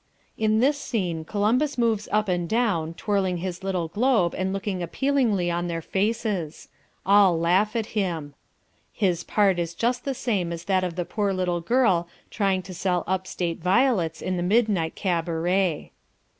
[0.35, 5.51] In this scene Columbus moves up and down, twirling his little globe and looking appealingly
[5.51, 6.69] in their faces.
[7.05, 8.33] All laugh at him.
[8.91, 12.73] His part is just the same as that of the poor little girl trying to
[12.73, 15.91] sell up state violets in the midnight cabaret.